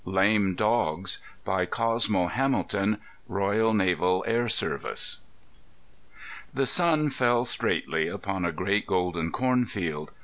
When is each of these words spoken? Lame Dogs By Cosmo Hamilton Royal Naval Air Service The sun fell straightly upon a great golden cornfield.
Lame 0.03 0.55
Dogs 0.55 1.19
By 1.45 1.67
Cosmo 1.67 2.25
Hamilton 2.25 2.99
Royal 3.27 3.71
Naval 3.71 4.25
Air 4.27 4.49
Service 4.49 5.19
The 6.51 6.65
sun 6.65 7.11
fell 7.11 7.45
straightly 7.45 8.07
upon 8.07 8.43
a 8.43 8.51
great 8.51 8.87
golden 8.87 9.31
cornfield. 9.31 10.09